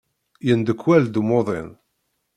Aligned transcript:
Yendekwal-d 0.45 1.15
umuḍin. 1.21 1.69